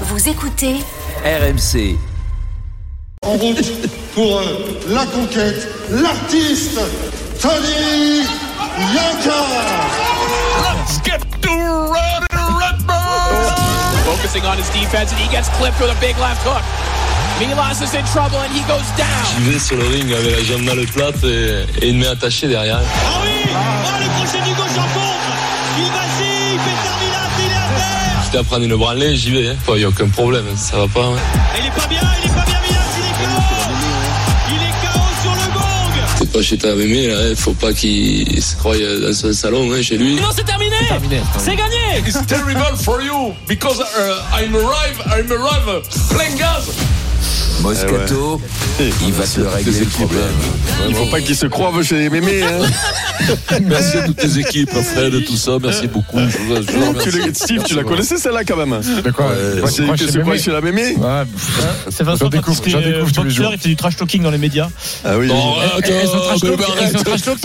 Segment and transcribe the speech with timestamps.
[0.00, 0.76] Vous écoutez
[1.24, 1.96] RMC.
[3.22, 3.64] En route
[4.14, 4.44] pour euh,
[4.88, 6.78] la conquête, l'artiste
[7.40, 8.22] Tony
[8.92, 9.40] Yoka.
[10.62, 12.24] Let's get to Red!
[14.04, 16.62] Focusing on his defense, and he gets clipped with a big left hook.
[17.40, 19.06] Milas is in trouble, and he goes down.
[19.36, 22.10] J'y vais sur le ring avec la jambe dans le plâtre et, et une main
[22.10, 22.80] attachée derrière.
[22.80, 25.23] Ah oui Ah le crochet du gauche en contre
[28.36, 29.56] à à prendre une branlée, j'y vais.
[29.68, 31.04] Il n'y a aucun problème, ça va pas.
[31.06, 31.16] hein.
[31.58, 33.30] Il est pas bien, il est pas bien Milas, il est KO
[34.50, 37.72] Il est KO sur le gong T'es pas chez ta mémé, là, il faut pas
[37.72, 40.16] qu'il se croie dans son salon, hein, chez lui.
[40.16, 40.76] Non c'est terminé
[41.38, 46.70] C'est gagné It's terrible for you because uh, I'm arrive, I'm arrive plein gaz.
[47.64, 48.40] Moscato,
[48.78, 50.22] il va te régler le problème.
[50.86, 52.42] Il faut pas qu'ils se croient chez les mémés.
[52.42, 52.66] Hein.
[53.64, 55.52] Merci à toutes tes équipes, Fred, tout ça.
[55.62, 56.18] Merci beaucoup.
[56.18, 59.32] Je vous- Tu Steve, tu la connaissais celle-là quand même De quoi
[59.66, 59.82] C'est
[60.38, 60.94] chez la mémé
[61.88, 63.52] C'est Vincent J'en découvre- euh, découvre tous les boxeur, jours.
[63.54, 64.68] il fait du trash talking dans les médias.
[65.04, 65.28] Ah oui.
[65.28, 65.34] Mais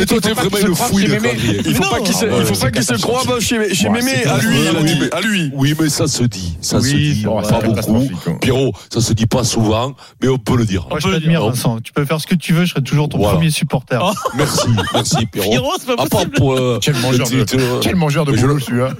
[0.06, 1.38] toi, t'es qu'il vraiment une qu'il fouille croie.
[1.66, 3.58] Il faut pas qu'il se, Ah il faut ouais, pas qu'il se croie chez,
[3.90, 4.74] mémé, à lui, catastrophique.
[4.76, 5.52] à lui, à lui.
[5.54, 6.58] Oui, mais ça se dit.
[6.62, 7.24] Ça se dit.
[7.24, 8.10] Pas beaucoup.
[8.28, 8.38] hein.
[8.42, 10.88] Pierrot, ça se dit pas souvent, mais on peut le dire.
[10.90, 11.46] Moi, je t'admire.
[11.48, 11.80] Vincent.
[11.82, 13.34] Tu peux faire ce que tu veux, je serai toujours ton Voilà.
[13.36, 14.00] premier supporter.
[14.38, 15.50] Merci, merci, Pierrot.
[15.50, 16.32] Pierrot, c'est pas À part possible.
[16.32, 18.92] pour, euh, Quel mangeur le de- titre, Quel mangeur de boulot celui-là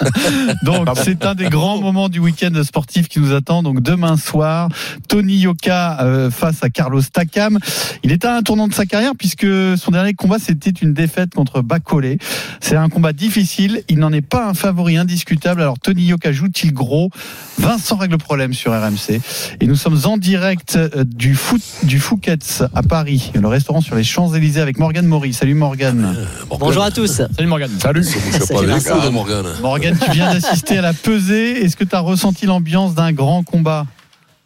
[0.62, 3.62] Donc, c'est un des grands moments du week-end sportif qui nous attend.
[3.62, 4.68] Donc, demain soir,
[5.08, 7.58] Tony Yoka euh, face à Carlos Takam.
[8.02, 11.34] Il est à un tournant de sa carrière puisque son dernier combat, c'était une défaite
[11.34, 12.16] contre Bakole.
[12.60, 13.82] C'est un combat difficile.
[13.88, 15.60] Il n'en est pas un favori indiscutable.
[15.62, 17.10] Alors, Tony Yoka joue-t-il gros?
[17.58, 19.20] Vincent règle le problème sur RMC.
[19.60, 20.37] Et nous sommes en direct
[20.76, 25.32] euh, du, foot, du Fouquet's à Paris, le restaurant sur les Champs-Élysées avec Morgane Maury.
[25.32, 26.26] Salut Morgane.
[26.58, 27.22] Bonjour à tous.
[27.34, 27.70] Salut Morgane.
[27.80, 28.04] Salut
[29.10, 29.46] Morgane.
[29.60, 31.64] Morgane, tu viens d'assister à la pesée.
[31.64, 33.86] Est-ce que tu as ressenti l'ambiance d'un grand combat?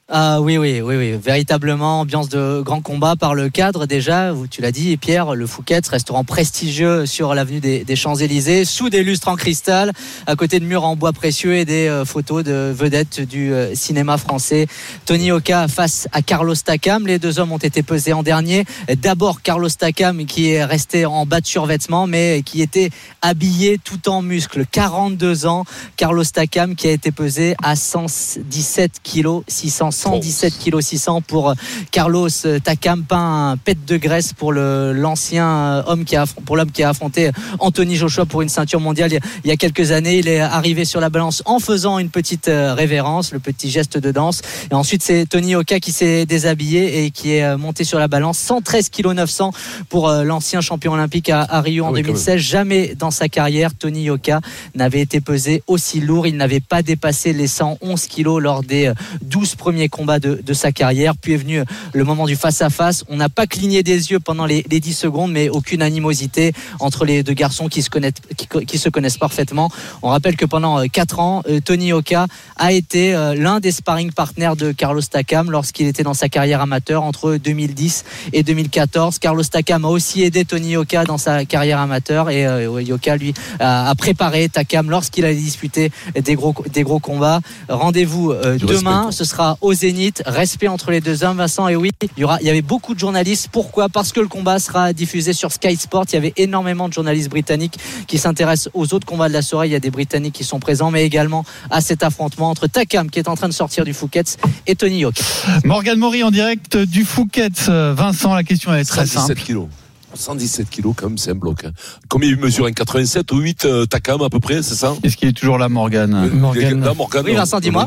[0.09, 4.35] Ah oui, oui, oui, oui, véritablement ambiance de grand combat par le cadre déjà.
[4.51, 9.29] Tu l'as dit, Pierre, le Fouquet's, restaurant prestigieux sur l'avenue des, Champs-Élysées, sous des lustres
[9.29, 9.93] en cristal,
[10.27, 13.77] à côté de murs en bois précieux et des euh, photos de vedettes du euh,
[13.77, 14.67] cinéma français.
[15.07, 17.07] Tony Oka face à Carlos Takam.
[17.07, 18.65] Les deux hommes ont été pesés en dernier.
[19.01, 22.91] D'abord Carlos Takam qui est resté en bas de survêtement, mais qui était
[23.23, 24.65] habillé tout en muscles.
[24.67, 25.65] 42 ans.
[25.97, 31.55] Carlos Takam qui a été pesé à 117 kg 600 117 kg 600 pour euh,
[31.91, 32.29] Carlos
[32.65, 36.71] Takam pas un pet de graisse pour le l'ancien euh, homme qui a pour l'homme
[36.71, 39.11] qui a affronté Anthony Joshua pour une ceinture mondiale
[39.45, 40.19] il y a- quelques années.
[40.19, 43.99] Il est arrivé sur la balance en faisant une petite euh, révérence le petit geste
[43.99, 44.41] de danse.
[44.71, 48.09] Et ensuite c'est Tony Oka qui s'est déshabillé et qui est euh, monté sur la
[48.09, 48.39] balance.
[48.39, 49.53] 113 kg 900
[49.89, 53.11] pour euh, l'ancien champion olympique à, à Rio en Ah oui, quand 2016 jamais dans
[53.11, 54.41] sa carrière Tony Yoka
[54.75, 56.27] n'avait été pesé aussi lourd.
[56.27, 60.53] Il n'avait pas dépassé les 111 kilos lors des euh, 12 premiers combats de, de
[60.53, 61.17] sa carrière.
[61.17, 63.05] Puis est venu euh, le moment du face-à-face.
[63.09, 67.05] On n'a pas cligné des yeux pendant les, les 10 secondes, mais aucune animosité entre
[67.05, 69.71] les deux garçons qui se connaissent, qui, se connaissent parfaitement.
[70.03, 72.27] On rappelle que pendant 4 ans, euh, Tony Oka
[72.57, 76.61] a été euh, l'un des sparring partners de Carlos Takam lorsqu'il était dans sa carrière
[76.61, 79.19] amateur entre 2010 et 2014.
[79.19, 83.35] Carlos Takam a aussi aidé Tony Yoka dans sa carrière amateur et euh, Yoka lui
[83.61, 87.41] a, a préparé Takam lorsqu'il allait disputer des gros des gros combats.
[87.69, 89.25] Rendez-vous euh, demain, respect.
[89.25, 90.23] ce sera au Zénith.
[90.27, 92.95] Respect entre les deux hommes, Vincent et oui, il y aura il y avait beaucoup
[92.95, 93.49] de journalistes.
[93.53, 93.89] Pourquoi?
[93.89, 96.05] Parce que le combat sera diffusé sur Sky Sport.
[96.11, 99.69] Il y avait énormément de journalistes britanniques qui s'intéressent aux autres combats de la soirée.
[99.69, 103.11] Il y a des Britanniques qui sont présents, mais également à cet affrontement entre Takam
[103.11, 105.23] qui est en train de sortir du Fouquet's et Tony Yoka.
[105.65, 107.67] Morgane Maury en direct du Fouquet's.
[107.69, 109.41] Euh, Vincent, la question est très 117 simple.
[109.41, 109.69] kilos.
[110.15, 111.65] 117 kilos, quand même, c'est un bloc.
[111.65, 111.73] hein.
[112.09, 115.17] Combien il mesure un 87 ou 8 euh, Takam à peu près, c'est ça Est-ce
[115.17, 116.81] qu'il est toujours là, Morgane Morgane.
[116.85, 117.87] Là, Morgane, Oui, Vincent, dis-moi.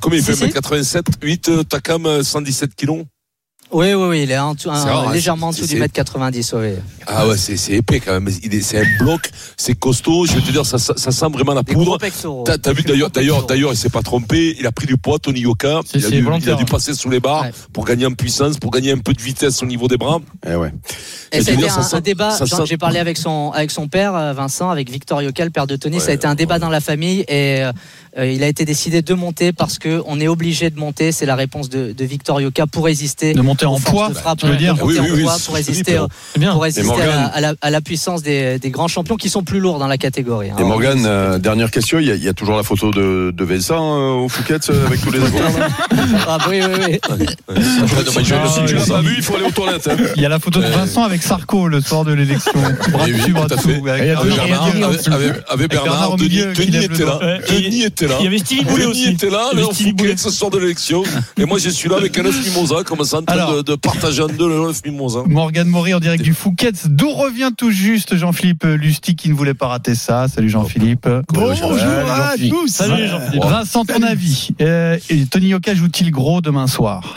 [0.00, 0.52] Combien il Si, fait si.
[0.52, 3.04] 87 8 euh, Takam, euh, 117 kilos
[3.72, 5.76] Oui, oui, oui, il est en dessous- un- C'est rare, hein, légèrement en dessous du
[5.76, 6.52] mètre 90.
[6.54, 6.70] oui.
[7.06, 8.28] Ah ouais, c'est épais quand même.
[8.42, 9.20] Il est- C'est un bloc,
[9.56, 10.26] c'est costaud.
[10.26, 11.98] Je vais te dire, ça, ça, ça sent vraiment la poudre.
[12.44, 14.54] T'as t'as vu d'ailleurs, d'ailleurs, d'ailleurs, il s'est pas trompé.
[14.58, 15.80] Il a pris du poids, Tony Yoka.
[15.94, 16.56] Il a, dû, il a volontaire.
[16.56, 17.52] dû passer sous les barres Ouais.
[17.72, 20.18] pour gagner en puissance, pour gagner un peu de vitesse au niveau des bras.
[20.48, 20.72] Eh ouais.
[21.32, 22.30] Et ça a été dire, un, ça sent- un débat.
[22.32, 25.66] sent- J'ai parlé avec son avec son père euh, Vincent, avec Victor Yoka, le père
[25.66, 26.00] de Tony.
[26.00, 26.60] ça a été un débat ouais.
[26.60, 27.72] dans la famille et euh,
[28.18, 31.12] il a été décidé de monter parce que on est obligé de monter.
[31.12, 33.34] C'est la réponse de, de Victor Yoka pour résister.
[33.34, 35.22] De monter en poids, de frappe, tu veux dire de monter Oui, oui, en oui,
[35.22, 36.08] poids c'est pour résister, pour
[36.40, 37.08] Morgan.
[37.08, 39.78] à, la, à la- à la puissance des, des grands champions qui sont plus lourds
[39.78, 40.50] dans la catégorie.
[40.50, 40.56] hein.
[40.58, 43.32] Et Morgane, euh, dernière question, il y, a- il y a toujours la photo de,
[43.36, 45.20] de Vincent euh, au Fouquet's euh, avec tous les
[46.26, 47.26] Ah oui, oui, oui.
[48.08, 49.88] Si tu l'as pas vu, il faut aller aux toilettes.
[49.88, 49.96] hein.
[50.16, 52.52] Il y a la photo de Vincent avec Sarko le soir de l'élection.
[52.92, 53.70] Bras Oui, oui, dessus, bras dessous.
[53.86, 54.86] Avec Et il y a Bernard deux Bernard, Milieu.
[54.86, 57.18] avec, avec- avec Bernard Bernard, au Denis, était là.
[57.18, 57.20] doigt.
[57.50, 58.16] Denis était était là.
[58.20, 59.08] Il y avait Stevie Boulet aussi.
[59.08, 60.16] était là, Léon Fouquet Boulet.
[60.16, 61.02] ce soir de l'élection.
[61.36, 63.74] Et moi, je suis là avec un œuf mimosa, comme ça, en train de, de
[63.74, 65.20] partager en deux le œuf mimosa.
[65.26, 66.72] Morgane Maury en direct du Fouquet.
[66.86, 70.28] D'où revient tout juste Jean-Philippe Lusti qui ne voulait pas rater ça?
[70.28, 71.08] Salut Jean-Philippe.
[71.32, 72.68] Bonjour à tous.
[72.68, 73.44] Salut Jean-Philippe.
[73.44, 74.48] Vincent, ton avis.
[74.60, 77.14] Euh, et Tony Yoka joue-t-il gros demain soir?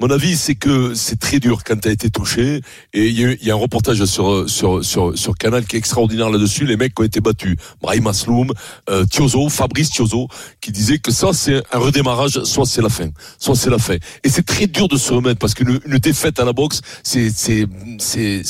[0.00, 2.60] Mon avis, c'est que c'est très dur quand tu as été touché.
[2.92, 6.66] Et il y, a un reportage sur, sur, sur, Canal qui est extraordinaire là-dessus.
[6.66, 7.56] Les mecs qui ont été battus.
[7.82, 8.52] Brahim Asloum,
[8.90, 10.28] euh, Thiozo, Fabrice Thiozo,
[10.60, 13.08] qui disait que ça, c'est un redémarrage, soit c'est la fin.
[13.38, 13.96] Soit c'est la fin.
[14.22, 17.66] Et c'est très dur de se remettre parce qu'une une défaite à la boxe, c'est,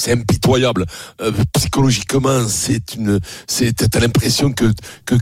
[0.08, 0.84] impitoyable.
[1.22, 4.66] Euh, psychologiquement, c'est une, c'est, t'as l'impression que,
[5.06, 5.14] que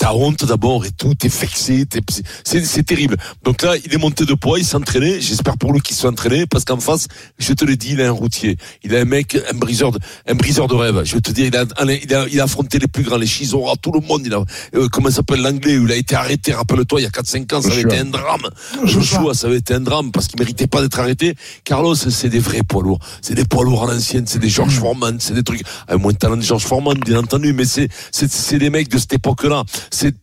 [0.00, 2.00] t'as honte d'abord et tout, t'es vexé, t'es-
[2.42, 3.18] c'est, c'est terrible.
[3.44, 5.20] Donc là, il est monté de poids, il s'est entraîné.
[5.20, 7.06] J'espère pour lui qu'il soit entraîné parce qu'en face,
[7.38, 8.56] je te l'ai dit, il a un routier.
[8.82, 11.02] Il a un mec, un briseur de, un briseur de rêve.
[11.04, 11.64] Je vais te dire, il a,
[12.02, 14.22] il a, il a affronté les plus grands, les Chisora, tout le monde.
[14.24, 14.42] Il a,
[14.74, 17.60] euh, comment s'appelle l'anglais, où il a été arrêté, rappelle-toi, il y a 4-5 ans,
[17.60, 18.48] ça avait été un drame.
[18.84, 21.34] Joshua, ça avait été un drame parce qu'il méritait pas d'être arrêté.
[21.64, 23.00] Carlos, c'est des vrais poids lourds.
[23.20, 26.12] C'est des poids lourds à l'ancienne, c'est des George Foreman, c'est des trucs, avec moins
[26.12, 29.12] de talent de George Foreman, bien entendu, mais c'est, c'est, c'est des mecs de cette
[29.12, 29.64] époque-là.
[29.92, 30.14] C'est,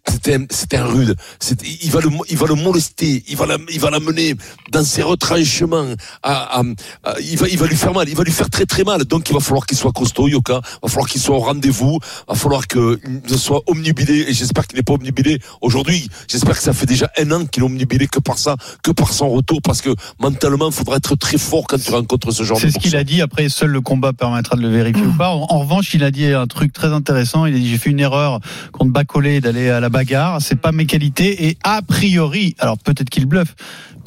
[0.50, 1.16] c'était un, rude.
[1.84, 4.36] Il va le, il va le molester, il va la, il va l'amener
[4.72, 5.94] dans ses retranchements.
[6.24, 6.64] À, à-
[7.04, 9.04] à- il va, il va lui faire mal, il va lui faire très très mal.
[9.06, 10.62] Donc il va falloir qu'il soit costaud, Yoka.
[10.64, 12.00] Il va falloir qu'il soit au rendez-vous.
[12.02, 12.98] Il va falloir qu'il
[13.38, 14.26] soit omnibilé.
[14.30, 16.10] Et j'espère qu'il n'est pas omnibilé aujourd'hui.
[16.30, 19.12] J'espère que ça fait déjà un an qu'il est omnibilé que par ça, que par
[19.12, 22.58] son retour, parce que mentalement, il faudra être très fort quand tu rencontres ce genre
[22.58, 23.22] de C'est ce qu'il a dit.
[23.22, 25.30] Après, seul le combat permettra de le vérifier ou pas.
[25.30, 27.46] En, en revanche, il a dit un truc très intéressant.
[27.46, 28.40] Il a dit j'ai fait une erreur
[28.72, 30.42] contre Bacolé d'aller à la bagarre.
[30.42, 31.48] C'est pas mes qualités.
[31.48, 33.56] Et a priori, alors peut-être qu'il bluffe.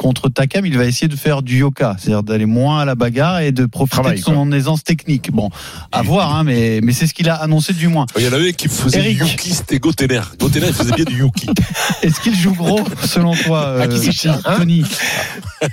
[0.00, 3.40] Contre Takam, il va essayer de faire du yoka, c'est-à-dire d'aller moins à la bagarre
[3.40, 5.30] et de profiter Travail, de son aisance technique.
[5.30, 5.50] Bon,
[5.92, 8.06] à voir, hein, mais, mais c'est ce qu'il a annoncé du moins.
[8.16, 9.18] Il y en avait qui faisait Eric.
[9.18, 10.22] du yuki, c'était Gotener.
[10.38, 11.50] Gotener, il faisait bien du yuki.
[12.02, 14.86] Est-ce qu'il joue gros, selon toi, euh, À qui c'est cher, hein Tony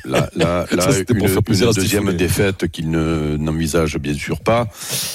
[0.03, 3.97] Là, là, là, Ça, c'était une, pour faire plaisir une deuxième défaite qu'il ne n'envisage
[3.97, 4.67] bien sûr pas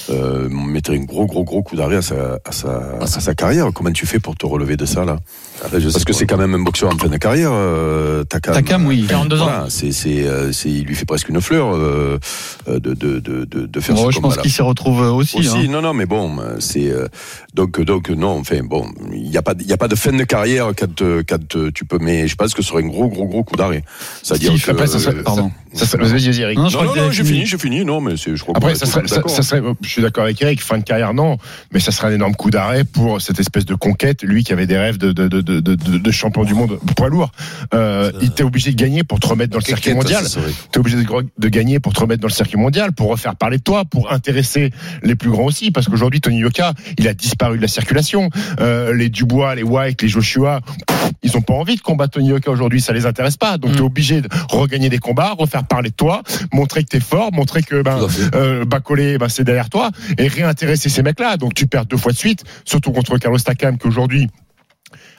[0.09, 3.67] euh, mettrait un gros gros gros coup d'arrêt à sa, à, sa, à sa carrière.
[3.75, 5.19] Comment tu fais pour te relever de ça là?
[5.61, 8.55] Parce que c'est quand même un boxeur en fin de carrière, euh, Takam.
[8.55, 9.02] Takam, oui.
[9.07, 9.43] 42 ans.
[9.45, 12.19] Voilà, c'est, c'est, euh, c'est, il lui fait presque une fleur euh,
[12.67, 15.37] euh, de, de, de, de, faire Bon, ce Je pense qu'il s'y retrouve aussi.
[15.37, 15.67] Aussi, hein.
[15.69, 17.07] non, non, mais bon, euh, c'est euh,
[17.53, 20.11] donc donc non, enfin bon, il n'y a pas il y a pas de fin
[20.13, 22.87] de carrière quand euh, quand euh, tu peux, mais je pense que ce serait un
[22.87, 23.83] gros gros gros coup d'arrêt.
[24.21, 25.51] C'est-à-dire Steve, que après, ça serait- euh, Pardon.
[25.73, 26.57] Ça, ça, vas-y, vas-y, Eric.
[26.59, 27.45] Non, je Non, non, non, j'ai fini.
[27.47, 27.83] j'ai fini.
[27.83, 30.39] Non, mais c'est, je crois Après, ça serait, ça, ça serait, je suis d'accord avec
[30.39, 31.37] Eric, fin de carrière, non,
[31.71, 34.21] mais ça serait un énorme coup d'arrêt pour cette espèce de conquête.
[34.21, 37.09] Lui qui avait des rêves de, de, de, de, de, de champion du monde poids
[37.09, 37.31] lourd,
[37.73, 40.23] euh, il était obligé de gagner pour te remettre dans le circuit mondial.
[40.71, 41.05] T'es obligé de,
[41.37, 44.11] de gagner pour te remettre dans le circuit mondial, pour refaire parler de toi, pour
[44.11, 44.69] intéresser
[45.01, 48.29] les plus grands aussi, parce qu'aujourd'hui Tony Yoka, il a disparu de la circulation.
[48.59, 52.27] Euh, les Dubois, les White, les Joshua, pff, ils ont pas envie de combattre Tony
[52.27, 53.57] Yoka aujourd'hui, ça les intéresse pas.
[53.57, 53.75] Donc Mm.
[53.75, 57.63] t'es obligé de regagner des combats, refaire parler de toi, montrer que t'es fort, montrer
[57.63, 57.97] que ben
[58.35, 61.37] euh, Bacolé, ben, c'est derrière toi, et réintéresser ces mecs-là.
[61.37, 64.27] Donc tu perds deux fois de suite, surtout contre Carlos Takam, qu'aujourd'hui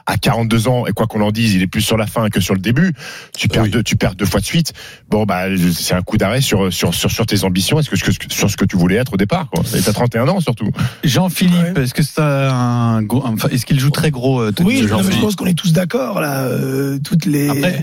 [0.07, 2.41] à 42 ans, et quoi qu'on en dise, il est plus sur la fin que
[2.41, 2.93] sur le début.
[3.39, 3.71] Tu perds, Oui.
[3.71, 4.73] deux, tu perds deux fois de suite.
[5.09, 7.97] Bon, bah, c'est un coup d'arrêt sur, sur, sur, sur tes ambitions, est-ce que,
[8.33, 9.49] sur ce que tu voulais être au départ.
[9.51, 9.63] Quoi.
[9.77, 10.69] Et t'as 31 ans surtout.
[11.05, 14.87] Jean-Philippe, est-ce que c'est un gros, enfin, est-ce qu'il joue très gros euh, Tony Oui,
[14.87, 16.43] non, mais je pense qu'on est tous d'accord là.
[16.45, 17.49] euh, toutes les.
[17.49, 17.81] Après,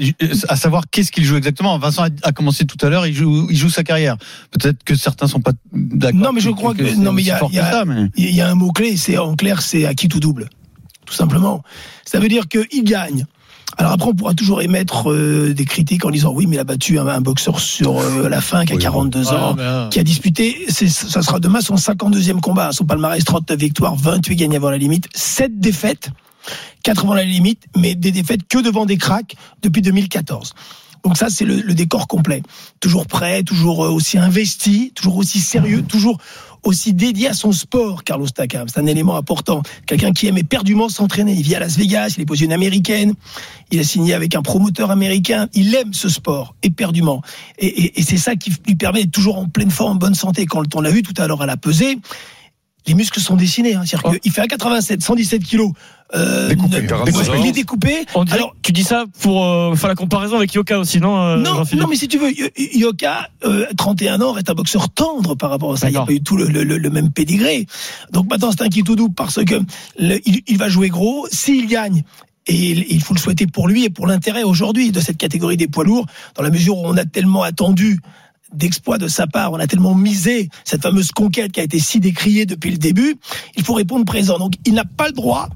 [0.50, 1.78] à savoir qu'est-ce qu'il joue exactement.
[1.80, 4.18] Vincent a, commencé tout à l'heure, il joue, il joue sa carrière.
[4.52, 6.20] Peut-être que certains sont pas d'accord.
[6.20, 7.86] Non, mais je crois que- non, mais il y a- il y a- que ça,
[7.86, 10.50] mais- Il y a un mot clé, c'est en clair, c'est à qui tout double,
[11.12, 11.62] tout simplement.
[12.06, 13.26] Ça veut dire qu'il gagne.
[13.78, 16.64] Alors après, on pourra toujours émettre euh, des critiques en disant oui, mais il a
[16.64, 19.56] battu un, un boxeur sur euh, la fin qui a 42 ans,
[19.90, 24.56] qui a disputé, ça sera demain son 52e combat, son palmarès 39 victoires, 28 gagnés
[24.58, 26.10] avant la limite, 7 défaites,
[26.84, 30.54] 4 avant la limite, mais des défaites que devant des cracks depuis 2014.
[31.04, 32.44] Donc ça, c'est le, le décor complet.
[32.80, 36.20] Toujours prêt, toujours euh, aussi investi, toujours aussi sérieux, toujours
[36.64, 38.68] aussi dédié à son sport, Carlos Takam.
[38.68, 39.64] C'est un élément important.
[39.86, 41.34] Quelqu'un qui aime éperdument s'entraîner.
[41.34, 43.14] Il vit à Las Vegas, il est posé une américaine,
[43.72, 45.48] il a signé avec un promoteur américain.
[45.54, 47.22] Il aime ce sport, éperdument.
[47.58, 50.46] Et, et, c'est ça qui lui permet d'être toujours en pleine forme, en bonne santé.
[50.46, 51.98] Quand on l'a vu tout à l'heure à la pesée,
[52.88, 53.76] les muscles sont dessinés.
[53.76, 53.84] Hein.
[53.86, 55.72] C'est-à-dire qu'il fait un 87, 117 kilos.
[56.14, 58.06] Euh, Découpé, ne- 42 il est découpé.
[58.14, 61.38] Dirait Alors, tu dis ça pour euh, faire la comparaison avec Yoka aussi, non, euh,
[61.38, 65.36] non, non, mais si tu veux, Yo- Yoka, euh, 31 ans, est un boxeur tendre
[65.36, 65.88] par rapport à ça.
[65.88, 66.08] Il n'y a D'accord.
[66.08, 67.66] pas eu tout le, le- le- le même pédigré.
[68.12, 69.56] Donc maintenant, c'est un qui tout parce que
[70.00, 71.28] le- il, il va jouer gros.
[71.32, 72.04] S'il gagne,
[72.48, 75.56] et il il faut le souhaiter pour lui et pour l'intérêt aujourd'hui de cette catégorie
[75.56, 78.02] des poids lourds, dans la mesure où on a tellement attendu
[78.54, 82.00] d'exploits de sa part, on a tellement misé cette fameuse conquête qui a été si
[82.00, 83.16] décriée depuis le début,
[83.56, 84.38] il faut répondre présent.
[84.40, 85.50] Donc il n'a pas le droit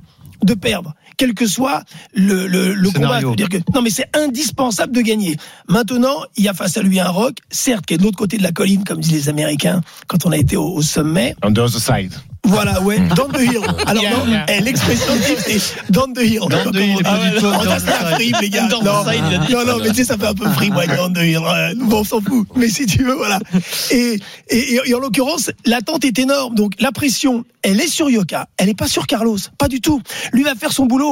[0.44, 0.94] de perdre.
[1.18, 3.20] Quel que soit le, le, le combat.
[3.22, 5.38] C'est-à-dire que, non, mais c'est indispensable de gagner.
[5.68, 8.38] Maintenant, il y a face à lui un rock, certes, qui est de l'autre côté
[8.38, 11.36] de la colline, comme disent les Américains, quand on a été au, au sommet.
[11.44, 12.14] On the other side.
[12.48, 13.62] Voilà, ouais, down the hill.
[13.88, 14.46] Alors, Yeah, non, yeah.
[14.50, 16.42] eh, l'expression type, c'est down the hill.
[16.48, 18.68] Down the hill, Ah ouais, non, ça, the c'est frime, les gars.
[18.68, 19.04] Down the Non,
[19.50, 21.40] non, non, mais tu sais, ça fait un peu frime, ouais, down the hill.
[21.44, 22.48] Euh, Bon, on s'en fout.
[22.56, 23.40] Mais si tu veux, voilà.
[23.90, 24.20] Et,
[24.50, 26.54] et, et en l'occurrence, l'attente est énorme.
[26.54, 28.48] Donc, la pression, elle est sur Yoka.
[28.58, 29.38] Elle n'est pas sur Carlos.
[29.58, 30.00] Pas du tout.
[30.32, 31.05] Lui va faire son boulot.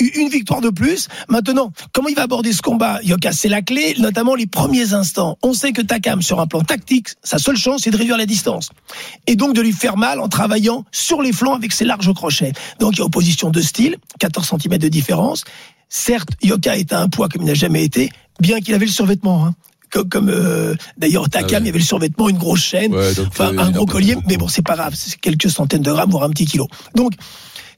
[0.00, 1.08] Une victoire de plus.
[1.28, 3.32] Maintenant, comment il va aborder ce combat, Yoka?
[3.32, 5.38] C'est la clé, notamment les premiers instants.
[5.42, 8.26] On sait que Takam, sur un plan tactique, sa seule chance, c'est de réduire la
[8.26, 8.70] distance.
[9.26, 12.52] Et donc de lui faire mal en travaillant sur les flancs avec ses larges crochets.
[12.80, 15.44] Donc il y a opposition de style, 14 cm de différence.
[15.88, 18.92] Certes, Yoka est à un poids comme il n'a jamais été, bien qu'il avait le
[18.92, 19.46] survêtement.
[19.46, 19.54] hein.
[19.90, 23.28] Comme, comme, euh, d'ailleurs Takam, il y avait le survêtement, une grosse chaîne, Ouais, donc,
[23.28, 26.10] enfin euh, un gros collier, mais bon c'est pas grave, c'est quelques centaines de grammes,
[26.10, 26.68] voire un petit kilo.
[26.94, 27.14] Donc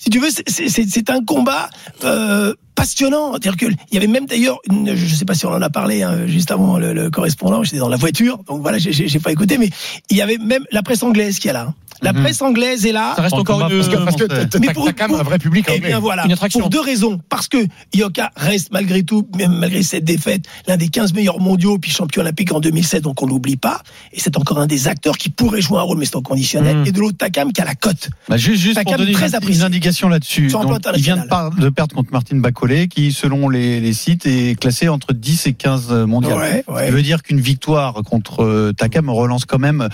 [0.02, 1.69] si tu veux, c'est- un combat
[2.04, 3.33] euh, passionnant.
[3.33, 6.02] C'est-à-dire que il y avait même d'ailleurs, je sais pas si on en a parlé
[6.02, 9.59] hein, juste avant le, correspondant, j'étais dans la voiture, donc voilà, j'ai j'ai pas écouté,
[9.59, 9.69] mais
[10.09, 11.66] il y avait même la presse anglaise qui est là.
[11.69, 11.75] hein.
[12.02, 12.23] La Mhm.
[12.23, 13.12] presse anglaise est là.
[13.16, 13.76] Ça reste En encore une.
[13.78, 15.88] Parce que pour- un vrai public Eh anglais.
[15.88, 16.61] bien voilà, Une attraction.
[16.61, 17.21] pour deux raisons.
[17.28, 17.59] Parce que
[17.95, 22.23] Yoka reste malgré tout, même malgré cette défaite, l'un des 15 meilleurs mondiaux, puis champion
[22.23, 23.83] olympique en 2007, donc on l'oublie pas.
[24.12, 26.78] Et c'est encore un des acteurs qui pourrait jouer un rôle, mais c'est en conditionnel.
[26.78, 26.87] Mm.
[26.87, 28.09] Et de l'autre, Takam qui a la cote.
[28.28, 29.61] Bah, juste juste Takam pour donner très une, apprécié.
[29.61, 30.45] une indication là-dessus.
[30.45, 31.28] Il vient de, international.
[31.28, 35.47] par- de perdre contre Martin Bacolé, qui, selon les, les sites, est classé entre 10
[35.47, 36.38] et 15 mondiales.
[36.38, 36.87] Ouais, ouais.
[36.87, 39.88] qui veut dire qu'une victoire contre euh, Takam relance quand même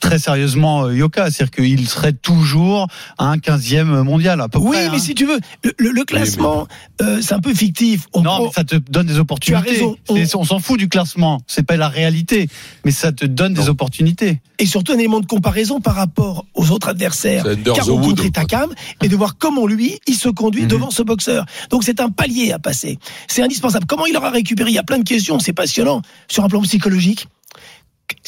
[0.00, 1.30] très sérieusement euh, Yoka.
[1.30, 2.88] C'est-à-dire qu'il serait toujours
[3.18, 4.88] à un 15e mondial, à peu Oui, près.
[4.90, 4.98] mais hein.
[4.98, 6.66] si tu veux, le, le- le classement,
[7.02, 8.06] euh, c'est un peu fictif.
[8.12, 9.70] On Non, mais ça te donne des opportunités.
[9.70, 9.96] raison.
[10.08, 11.40] C'est- On s'en fout du classement.
[11.46, 12.48] C'est pas la réalité.
[12.84, 14.40] Mais ça te donne des opportunités.
[14.58, 18.30] et surtout un élément de comparaison par rapport aux autres adversaires qu'a rencontré.
[18.30, 18.70] Takam
[19.02, 20.68] et de voir comment lui, il se conduit Mhm.
[20.68, 21.46] devant ce boxeur.
[21.70, 22.98] Donc c'est un palier à passer.
[23.28, 23.86] C'est indispensable.
[23.86, 24.70] Comment il aura récupéré?
[24.70, 26.02] Il y a plein de questions, c'est passionnant.
[26.28, 27.26] Sur un plan psychologique,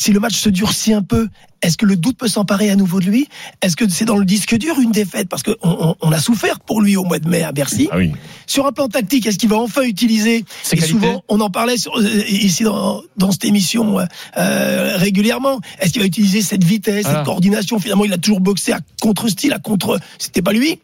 [0.03, 1.29] si le match se durcit un peu,
[1.63, 3.29] est-ce que le doute peut s'emparer à nouveau de lui?
[3.61, 5.29] Est-ce que c'est dans le disque dur une défaite?
[5.29, 7.89] Parce qu'on on, on a souffert pour lui au mois de mai à Bercy.
[7.93, 8.11] Ah oui.
[8.47, 11.51] Sur un plan tactique, est-ce qu'il va enfin utiliser Ses Et qualités souvent, on en
[11.51, 14.05] parlait sur- euh, ici dans, dans cette émission euh,
[14.39, 15.61] euh, régulièrement.
[15.79, 17.79] Est-ce qu'il va utiliser cette vitesse, cette coordination?
[17.79, 20.01] Finalement, il a toujours boxé à contre-style, à contre.
[20.19, 20.81] C'était pas lui.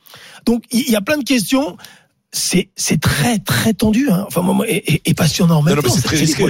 [0.46, 1.76] Donc, il y a plein de questions.
[2.30, 4.24] C'est c'est très très tendu, hein.
[4.28, 5.90] enfin moi, et, et- et passionnant en même Non, temps.
[5.94, 6.44] c'est très risqué.
[6.44, 6.48] De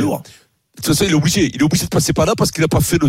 [0.83, 1.51] toute façon, il est obligé.
[1.55, 3.09] Il est obligé de passer par là parce qu'il n'a pas fait le.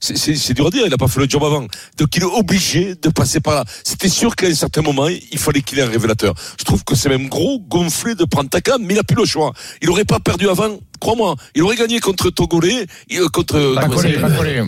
[0.00, 0.82] C'est- dur à dire.
[0.84, 1.66] Il n'a pas fait le job avant.
[1.98, 3.64] Donc il est obligé de passer par là.
[3.84, 6.34] C'était sûr qu'à un certain moment, il fallait qu'il ait un révélateur.
[6.58, 9.24] Je trouve que c'est même gros gonflé de prendre Takam, mais il n'a plus le
[9.24, 9.52] choix.
[9.82, 10.78] Il n'aurait pas perdu avant.
[11.00, 14.62] Crois-moi, il aurait gagné contre Togolais, euh, contre Bacolé, Bacolé.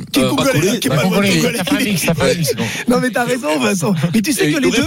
[2.89, 3.95] Non mais t'as raison, Vincent.
[4.15, 4.87] Mais tu sais que les deux.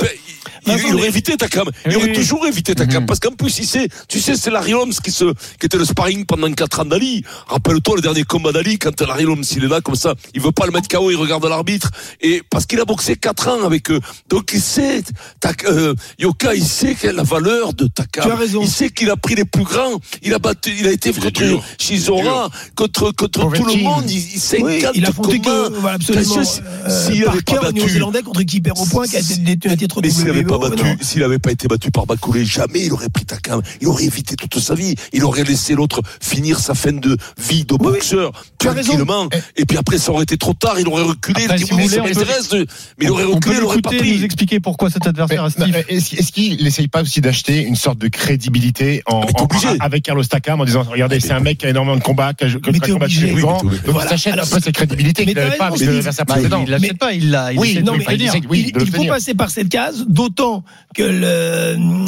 [0.66, 1.70] il, aurait évité Takam.
[1.86, 3.04] Il aurait toujours évité Takam.
[3.04, 3.06] Mhm.
[3.06, 5.26] Parce qu'en plus, il sait, tu sais, c'est Larry Holmes qui se,
[5.60, 7.24] qui était le sparring pendant 4 ans d'Ali.
[7.48, 10.52] Rappelle-toi le dernier combat d'Ali, quand Larry Holmes, il est là, comme ça, il veut
[10.52, 11.90] pas le mettre KO, il regarde l'arbitre.
[12.22, 14.00] Et parce qu'il a boxé 4 ans avec eux.
[14.30, 15.04] Donc il sait,
[15.40, 18.26] Tak- euh, Yoka, il sait quelle est la valeur de Takam.
[18.26, 18.62] Tu as raison.
[18.62, 20.00] Il sait qu'il a pris les plus grands.
[20.24, 21.64] Il a battu, il a été Il contre dur.
[21.78, 24.10] Shizora, contre, contre tout le monde.
[24.10, 26.38] Il, il sait Oui, il a affronté que voilà, absolument.
[26.38, 29.70] euh, s'il avait Parker, pas battu- Néo-Zélandais contre qui perd au point, qui a été
[29.70, 30.96] un titre mais s'il n'avait pas battu, non.
[31.02, 33.62] s'il n'avait pas été battu par Bakoulé, jamais il aurait pris Takam.
[33.82, 34.96] Il aurait évité toute sa vie.
[35.14, 38.94] Il aurait laissé l'autre finir sa fin de vie de boxeur tu as raison.
[38.94, 39.30] tranquillement.
[39.58, 40.80] Et puis après, ça aurait été trop tard.
[40.80, 41.44] Il aurait reculé.
[41.44, 43.36] Après, il dit, si vous oui, voulez, ça on peut- de- Mais il aurait on
[43.36, 44.18] reculé, il aurait pas pris.
[44.18, 47.98] nous expliquer pourquoi cet adversaire est Est-ce est-ce qu'il n'essaye pas aussi d'acheter une sorte
[48.00, 49.68] de crédibilité en, Ah, en- obligé.
[49.80, 52.46] avec Carlos Takam en disant regardez c'est un mec qui a énormément de combats qui
[52.46, 53.32] a, Oui, grands mais t'es obligé.
[53.34, 57.14] donc un Alors, peu cette crédibilité qu'il n'avait pas avec l'adversaire précédent il l'achète pas,
[57.14, 57.52] il l'a.
[57.54, 60.64] Il Oui, de non, mais il oui, de faut passer par cette case, d'autant
[60.96, 61.26] que le,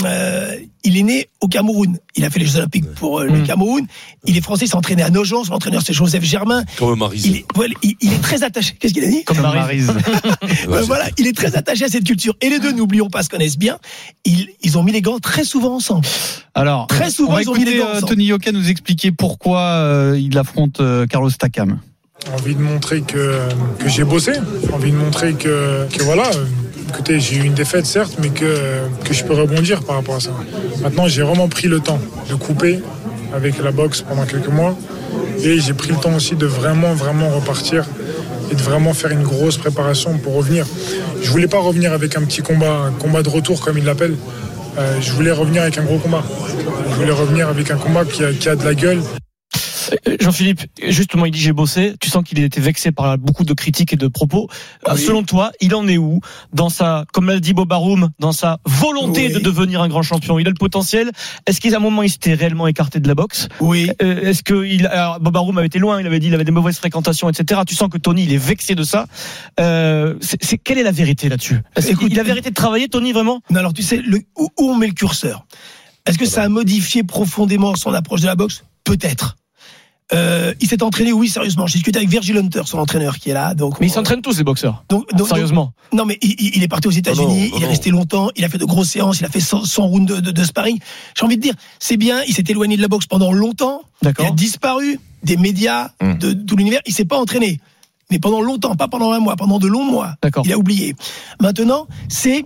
[0.05, 0.55] euh,
[0.87, 1.99] il est né au Cameroun.
[2.15, 3.41] Il a fait les Jeux Olympiques pour euh, le.
[3.45, 3.85] Cameroun.
[4.25, 5.43] Il est français, il s'est entraîné à Nogent.
[5.43, 6.63] Son entraîneur, c'est Joseph Germain.
[6.77, 7.25] Comme Marise.
[7.25, 8.75] Il est, voilà, il, il est très attaché.
[8.79, 9.91] Qu'est-ce qu'il a dit Comme Maryse.
[10.69, 12.35] Euh, voilà, il est très attaché à cette culture.
[12.41, 13.77] Et les deux, n'oublions pas, se connaissent bien.
[14.23, 16.07] Ils, ils ont mis les gants très souvent ensemble.
[16.55, 18.09] Alors, Très souvent, on va ils ont mis les écouter gants euh, ensemble.
[18.13, 21.79] Tony Yoka nous expliquer pourquoi euh, il affronte euh, Carlos Takam.
[22.25, 24.33] J'ai envie de montrer que, que j'ai bossé.
[24.65, 26.45] J'ai envie de montrer que, que voilà, euh,
[26.89, 28.55] écoutez, j'ai eu une défaite certes, mais que,
[29.03, 30.31] que je peux rebondir par rapport à ça.
[30.81, 32.79] Maintenant, j'ai vraiment pris le temps de couper
[33.33, 34.75] avec la boxe pendant quelques mois.
[35.43, 37.85] Et j'ai pris le temps aussi de vraiment, vraiment repartir
[38.51, 40.65] et de vraiment faire une grosse préparation pour revenir.
[41.21, 44.17] Je voulais pas revenir avec un petit combat, un combat de retour comme ils l'appellent.
[44.77, 46.23] Euh, je voulais revenir avec un gros combat.
[46.89, 49.01] Je voulais revenir avec un combat qui a, qui a de la gueule.
[50.07, 51.93] Euh, Jean-Philippe, justement, il dit j'ai bossé.
[51.99, 54.47] Tu sens qu'il était vexé par beaucoup de critiques et de propos.
[54.87, 55.01] Euh, Oui.
[55.01, 56.19] Selon toi, il en est où
[56.53, 59.33] dans sa, comme l'a dit Bob Arum, dans sa volonté Oui.
[59.33, 60.39] de devenir un grand champion?
[60.39, 61.11] Il a le potentiel.
[61.45, 63.47] Est-ce qu'à un moment il s'était réellement écarté de la boxe?
[63.59, 63.89] Oui.
[64.01, 66.43] Euh, Est-ce que il, alors, Bob Arum avait été loin Il avait dit il avait
[66.43, 67.61] des mauvaises fréquentations, etc.
[67.67, 69.05] Tu sens que Tony il est vexé de ça.
[69.59, 71.59] Euh, c'est, c'est- quelle est la vérité là-dessus?
[71.87, 73.41] Écoute, qu'il a vérité de travailler, Tony vraiment?
[73.49, 75.45] Non, alors tu sais, le, où, où on met le curseur?
[76.05, 78.63] Est-ce que ça a modifié profondément son approche de la boxe?
[78.83, 79.35] Peut-être.
[80.13, 81.67] Euh, il s'est entraîné, oui, sérieusement.
[81.67, 83.53] J'ai discuté avec Virgil Hunter, son entraîneur, qui est là.
[83.53, 84.85] Donc, Mais ils s'entraînent tous les boxeurs.
[84.87, 85.73] donc, donc- Sérieusement.
[85.91, 88.49] Non, mais il, est parti aux États-Unis, non, non, il est resté longtemps, il a
[88.49, 90.79] fait de grosses séances, il a fait 100, 100 rounds de, de, de sparring.
[91.17, 94.07] J'ai envie de dire, c'est bien, il s'est éloigné de la boxe pendant longtemps, il
[94.07, 96.17] a disparu des médias, Hum.
[96.17, 97.59] de, de tout l'univers, il s'est pas entraîné.
[98.09, 100.13] Mais pendant longtemps, pas pendant un mois, pendant de longs mois.
[100.23, 100.43] D'accord.
[100.45, 100.95] Il a oublié.
[101.41, 102.45] Maintenant, c'est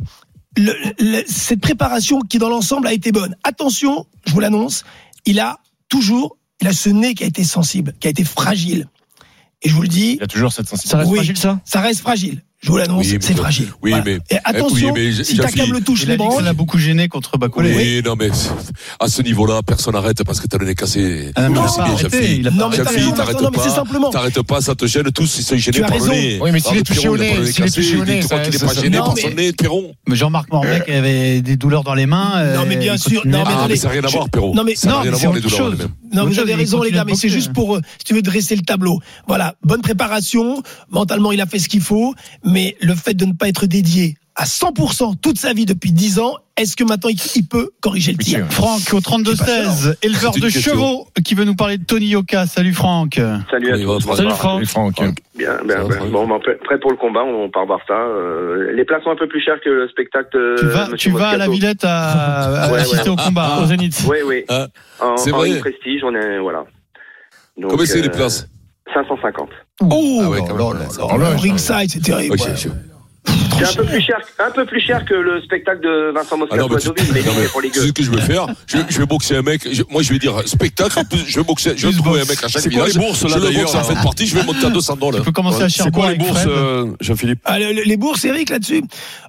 [0.57, 3.35] le- le- cette préparation qui, dans l'ensemble, a été bonne.
[3.43, 4.83] Attention, je vous l'annonce,
[5.25, 5.57] il a
[5.89, 8.87] toujours, il a ce nez qui a été sensible, qui a été fragile.
[9.63, 10.97] Et je vous le dis, Il y a toujours cette Ça sensibilité.
[10.99, 11.17] reste Oui.
[11.17, 11.61] fragile ça?
[11.65, 12.41] ça reste fragile.
[12.63, 13.69] Je vous l'annonce, Oui, c'est fragile.
[13.81, 14.05] oui, Voilà.
[14.05, 16.77] mais- Et attention, oui, mais si le touche Il les que ça branches, l'a beaucoup
[16.77, 17.73] gêné contre Bakoulé.
[17.75, 18.29] Oui, non, mais
[18.99, 21.31] à ce niveau-là, personne n'arrête parce que t'as le nez cassé.
[21.35, 21.55] Ah, il
[21.97, 23.75] sais bien, il Non, mais t'arrêtes non, mais c'est pas.
[23.75, 24.11] simplement.
[24.11, 26.39] T'arrêtes pas, ça te gêne tous, ils sont gênés par le nez.
[26.39, 28.25] Oui, mais s'il Ah, est touché au il nez, s'il est touché au nez, tu
[28.27, 30.87] crois ça- qu'il est pas gêné non, par mais- son nez, Pierrot Mais Jean-Marc Morbec
[30.87, 32.43] avait des douleurs dans les mains.
[32.53, 34.53] Non, mais euh, bien il sûr, non, mais Ah, ça n'a rien à voir, Pierrot.
[34.53, 35.71] non, mais- Ça n'a non, rien à mais voir, les douleurs.
[36.13, 38.21] Non, vous avez il raison, les gars, mais c'est juste pour, euh, si tu veux,
[38.21, 38.99] dresser le tableau.
[39.27, 40.61] Voilà, bonne préparation.
[40.91, 42.13] Mentalement, il a fait ce qu'il faut,
[42.51, 46.19] mais le fait de ne pas être dédié à 100% toute sa vie depuis 10
[46.19, 50.71] ans, est-ce que maintenant il, peut corriger le tir Franck au 32-16, éleveur de question.
[50.71, 52.45] chevaux, qui veut nous parler de Tony Yoka.
[52.47, 53.19] Salut Franck.
[53.51, 54.15] Salut à Oui, tous.
[54.15, 54.65] Salut Franck.
[54.65, 54.95] Franck.
[55.35, 56.05] Bien, bien, bien.
[56.09, 57.93] Bon, ben, prêt, prêt pour le combat, on part voir ça.
[57.93, 60.35] Euh, les places sont un peu plus chères que le spectacle.
[60.37, 61.49] euh, Tu vas, tu vas à la.
[61.49, 63.09] Villette à, à Ouais, assister ouais.
[63.09, 63.59] au combat.
[63.61, 64.05] Au Zénith.
[64.09, 64.45] Oui, oui.
[64.47, 64.67] Ah,
[65.01, 65.57] En, c'est en vrai.
[65.59, 66.63] Prestige, on est voilà.
[67.57, 68.47] Donc, Combien c'est euh, les places
[68.93, 69.49] 550.
[69.79, 70.83] Oh, Ah ouais, quand là même.
[70.83, 72.35] là, ça Oh là, Ringside, c'est terrible.
[72.35, 72.71] Ok, ouais.
[73.27, 76.37] C'est un peu plus cher, un peu plus cher que le spectacle de Vincent Ah
[76.37, 77.85] Moscato non, mais à tu- Deauville, mais non, mais c'est pour les gueux.
[77.85, 78.47] ce que je vais faire?
[78.65, 79.61] Je, je vais boxer un mec.
[79.71, 80.99] je- moi, je vais dire spectacle.
[81.27, 81.73] Je vais boxer.
[81.77, 82.95] Je vais trouver un mec à chaque C'est quoi village.
[82.95, 84.25] les bourses, là, d'ailleurs, fin de partie.
[84.25, 85.19] Je vais monter à 200 dollars.
[85.19, 87.39] Tu peux commencer à C'est Cherbourg quoi les bourses, euh, Jean-Philippe?
[87.45, 88.81] Ah, le- le- les bourses, Eric, là-dessus,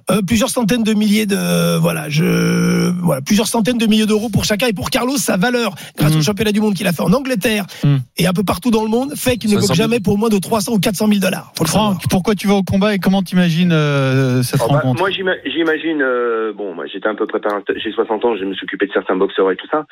[0.09, 4.45] euh, plusieurs centaines de milliers de, voilà, je, voilà, plusieurs centaines de milliers d'euros pour
[4.45, 6.17] chacun et pour Carlos, sa valeur, grâce Mm.
[6.17, 7.97] au championnat du monde qu'il a fait en Angleterre Mm.
[8.17, 9.87] et un peu partout dans le monde, fait qu'il ne 500 boxe 000.
[9.89, 11.53] jamais pour moins de 300 ou 400 000 dollars.
[11.65, 15.09] Franck, pourquoi tu vas au combat et comment t'imagines euh, cette Oh, bah, rencontre moi,
[15.09, 18.63] j'ima- j'imagine, euh, bon, moi, j'étais un peu préparateur, j'ai 60 ans, je me suis
[18.65, 19.85] occupé de certains boxeurs et tout ça.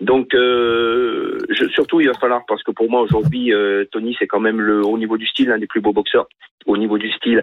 [0.00, 3.52] Donc, euh, je, surtout, il va falloir, parce que pour moi, aujourd'hui,
[3.90, 6.26] Tony, c'est quand même le, au niveau du style, l'un des plus beaux boxeurs,
[6.66, 7.42] au niveau du style,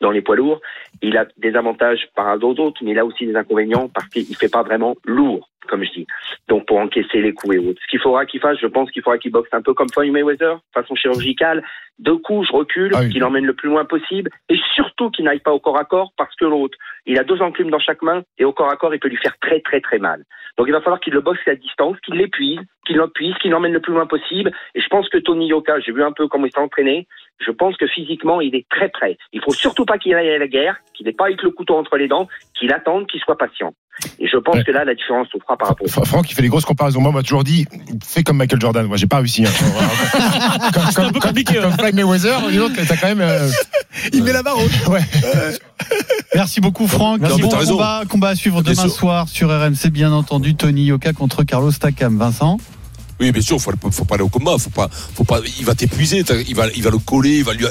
[0.00, 0.60] dans les poids lourds.
[1.02, 4.08] Il a des avantages par rapport aux autres, mais il a aussi des inconvénients parce
[4.08, 6.06] qu'il fait pas vraiment lourd, comme je dis.
[6.48, 7.80] Donc, pour encaisser les coups et autres.
[7.82, 10.12] Ce qu'il faudra qu'il fasse, je pense qu'il faudra qu'il boxe un peu comme Floyd
[10.12, 11.62] Mayweather, façon chirurgicale.
[11.98, 13.10] Deux coups, je recule, Ah oui.
[13.10, 16.12] qu'il emmène le plus loin possible, et surtout qu'il n'aille pas au corps à corps
[16.16, 18.94] parce que l'autre, il a deux enclumes dans chaque main, et au corps à corps,
[18.94, 20.24] il peut lui faire très très très mal.
[20.56, 23.72] Donc il va falloir qu'il le boxe à distance, qu'il l'épuise, qu'il l'empuise, qu'il l'emmène
[23.74, 24.50] le plus loin possible.
[24.74, 27.06] Et je pense que Tony Yoka, j'ai vu un peu comment il s'est entraîné,
[27.38, 29.18] je pense que physiquement, il est très prêt.
[29.32, 31.76] Il faut surtout pas qu'il aille à la guerre, qu'il n'ait pas avec le couteau
[31.76, 33.74] entre les dents, qu'il attende, qu'il soit patient.
[34.18, 34.64] Et je pense Ouais.
[34.64, 37.00] que là, la différence se fera par rapport Franck, il fait des grosses comparaisons.
[37.00, 37.66] Moi, on m'a toujours dit,
[38.04, 38.86] fais comme Michael Jordan.
[38.86, 39.44] Moi, j'ai pas réussi.
[39.46, 39.50] Hein.
[40.74, 41.54] comme, C'est un peu compliqué.
[41.54, 41.76] comme hein.
[41.78, 42.40] Floyd Mayweather,
[42.88, 43.20] t'as quand même.
[43.20, 43.48] euh,
[44.12, 44.88] Il met la barre haute.
[44.88, 45.00] ouais.
[46.34, 47.20] Merci beaucoup Franck.
[47.20, 50.54] Bon combat, combat à suivre demain soir sur RMC, bien entendu.
[50.54, 52.16] Tony Yoka contre Carlos Takam.
[52.18, 52.58] Vincent?
[53.20, 55.74] Oui, bien sûr, faut, faut pas aller au combat, faut pas, faut pas, il va
[55.74, 57.66] t'épuiser, il va, il va le coller, il va lui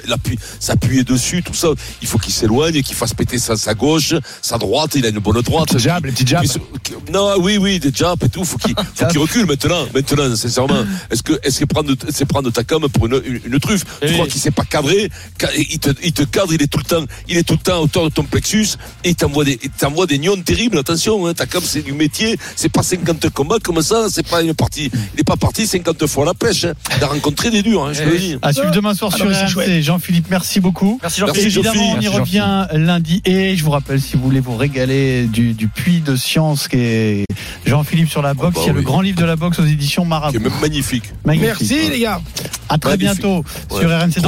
[0.59, 1.69] s'appuyer dessus, tout ça.
[2.01, 5.19] Il faut qu'il s'éloigne, qu'il fasse péter sa, sa gauche, sa droite, il a une
[5.19, 5.73] bonne droite.
[5.73, 6.45] Les jabs, les petits jabs.
[6.83, 10.35] Puis, Non, oui, oui, des jabs et tout, faut qu'il, faut qu'il recule maintenant, maintenant,
[10.35, 10.83] sincèrement.
[11.09, 13.83] Est-ce que, est-ce que prendre, c'est prendre ta cam pour une, une, une truffe?
[14.01, 14.13] Tu Oui.
[14.13, 15.09] crois qu'il s'est pas cadré?
[15.39, 17.59] Ca- Il te, il te cadre, il est tout le temps, il est tout le
[17.59, 18.67] temps à hauteur de ton plexus,
[19.03, 21.93] et il t'envoie des, il t'envoie des nions terribles, attention, hein, ta cam, c'est du
[21.93, 25.65] métier, c'est pas 50 combats comme ça, c'est pas une partie, il est pas parti
[25.67, 26.73] 50 fois la pêche, hein.
[26.97, 28.35] Il a rencontré des durs, hein, je te le dis.
[28.41, 29.81] À suivre demain soir Ah sur RMC.
[29.81, 30.99] Jean-Philippe, merci beaucoup.
[31.01, 31.73] Merci Merci, Jean-Philippe.
[31.75, 33.21] Évidemment, on y revient lundi.
[33.25, 36.77] Et je vous rappelle, si vous voulez vous régaler du, du puits de science qui
[36.77, 37.25] est
[37.65, 39.65] Jean-Philippe sur la boxe, bah il y a le grand livre de la boxe aux
[39.65, 40.35] éditions Qui Marabout.
[40.37, 41.05] est même magnifique.
[41.25, 41.47] Magnifique.
[41.59, 42.21] Merci, les gars.
[42.69, 43.21] À très Magnifique.
[43.21, 43.79] bientôt Ouais.
[43.81, 44.21] sur RMC.